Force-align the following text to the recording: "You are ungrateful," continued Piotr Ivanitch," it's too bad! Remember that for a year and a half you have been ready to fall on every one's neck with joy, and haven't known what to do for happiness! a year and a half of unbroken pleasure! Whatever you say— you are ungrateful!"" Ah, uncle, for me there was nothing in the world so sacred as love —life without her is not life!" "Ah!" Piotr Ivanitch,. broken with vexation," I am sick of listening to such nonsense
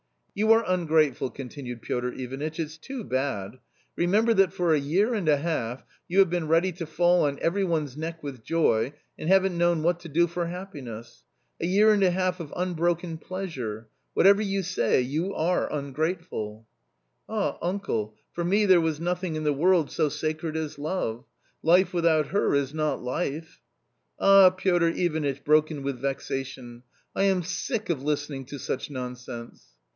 "You 0.41 0.51
are 0.53 0.63
ungrateful," 0.65 1.29
continued 1.29 1.81
Piotr 1.83 2.07
Ivanitch," 2.07 2.59
it's 2.59 2.77
too 2.77 3.03
bad! 3.03 3.59
Remember 3.95 4.33
that 4.33 4.51
for 4.53 4.73
a 4.73 4.79
year 4.79 5.13
and 5.13 5.29
a 5.29 5.37
half 5.37 5.83
you 6.07 6.19
have 6.19 6.29
been 6.29 6.47
ready 6.47 6.71
to 6.71 6.87
fall 6.87 7.25
on 7.25 7.37
every 7.41 7.63
one's 7.63 7.95
neck 7.95 8.23
with 8.23 8.41
joy, 8.43 8.93
and 9.19 9.29
haven't 9.29 9.57
known 9.57 9.83
what 9.83 9.99
to 9.99 10.09
do 10.09 10.25
for 10.25 10.47
happiness! 10.47 11.23
a 11.61 11.67
year 11.67 11.91
and 11.93 12.01
a 12.01 12.09
half 12.09 12.39
of 12.39 12.51
unbroken 12.55 13.17
pleasure! 13.19 13.89
Whatever 14.15 14.41
you 14.41 14.63
say— 14.63 15.01
you 15.01 15.35
are 15.35 15.71
ungrateful!"" 15.71 16.65
Ah, 17.29 17.57
uncle, 17.61 18.15
for 18.31 18.45
me 18.45 18.65
there 18.65 18.81
was 18.81 18.99
nothing 18.99 19.35
in 19.35 19.43
the 19.43 19.53
world 19.53 19.91
so 19.91 20.09
sacred 20.09 20.55
as 20.55 20.79
love 20.79 21.25
—life 21.61 21.93
without 21.93 22.27
her 22.27 22.55
is 22.55 22.73
not 22.73 23.03
life!" 23.03 23.61
"Ah!" 24.19 24.49
Piotr 24.49 24.87
Ivanitch,. 24.95 25.43
broken 25.43 25.83
with 25.83 25.99
vexation," 25.99 26.81
I 27.17 27.23
am 27.25 27.43
sick 27.43 27.91
of 27.91 28.01
listening 28.01 28.45
to 28.45 28.57
such 28.57 28.89
nonsense 28.89 29.67